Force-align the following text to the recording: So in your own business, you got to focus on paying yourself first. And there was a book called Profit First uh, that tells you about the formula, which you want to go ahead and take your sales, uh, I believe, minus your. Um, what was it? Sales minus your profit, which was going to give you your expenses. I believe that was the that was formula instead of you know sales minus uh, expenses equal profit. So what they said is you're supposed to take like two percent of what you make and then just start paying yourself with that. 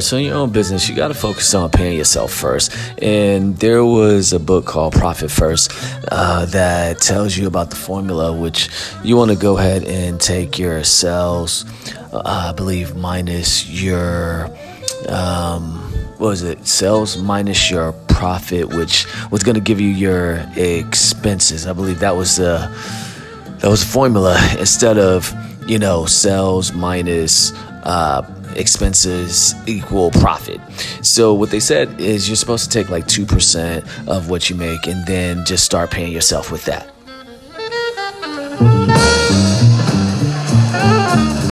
So 0.00 0.16
in 0.16 0.24
your 0.24 0.36
own 0.36 0.50
business, 0.50 0.88
you 0.88 0.96
got 0.96 1.08
to 1.08 1.14
focus 1.14 1.54
on 1.54 1.70
paying 1.70 1.98
yourself 1.98 2.32
first. 2.32 2.74
And 3.02 3.56
there 3.56 3.84
was 3.84 4.32
a 4.32 4.40
book 4.40 4.64
called 4.64 4.94
Profit 4.94 5.30
First 5.30 5.72
uh, 6.10 6.46
that 6.46 7.00
tells 7.00 7.36
you 7.36 7.46
about 7.46 7.70
the 7.70 7.76
formula, 7.76 8.32
which 8.32 8.68
you 9.04 9.16
want 9.16 9.30
to 9.30 9.36
go 9.36 9.58
ahead 9.58 9.84
and 9.84 10.20
take 10.20 10.58
your 10.58 10.84
sales, 10.84 11.64
uh, 12.12 12.50
I 12.50 12.52
believe, 12.52 12.96
minus 12.96 13.68
your. 13.68 14.50
Um, 15.08 15.78
what 16.18 16.28
was 16.28 16.42
it? 16.42 16.66
Sales 16.66 17.16
minus 17.16 17.70
your 17.70 17.92
profit, 18.08 18.68
which 18.74 19.06
was 19.30 19.42
going 19.42 19.54
to 19.54 19.60
give 19.60 19.80
you 19.80 19.88
your 19.88 20.46
expenses. 20.56 21.66
I 21.66 21.72
believe 21.72 22.00
that 22.00 22.14
was 22.14 22.36
the 22.36 22.70
that 23.60 23.68
was 23.68 23.82
formula 23.82 24.38
instead 24.58 24.98
of 24.98 25.34
you 25.66 25.78
know 25.78 26.04
sales 26.06 26.72
minus 26.72 27.52
uh, 27.84 28.22
expenses 28.56 29.54
equal 29.66 30.10
profit. 30.12 30.60
So 31.02 31.34
what 31.34 31.50
they 31.50 31.60
said 31.60 32.00
is 32.00 32.28
you're 32.28 32.36
supposed 32.36 32.64
to 32.64 32.70
take 32.70 32.90
like 32.90 33.06
two 33.06 33.26
percent 33.26 33.84
of 34.08 34.30
what 34.30 34.50
you 34.50 34.56
make 34.56 34.86
and 34.86 35.06
then 35.06 35.44
just 35.44 35.64
start 35.64 35.90
paying 35.90 36.12
yourself 36.12 36.50
with 36.50 36.64
that. 36.66 36.92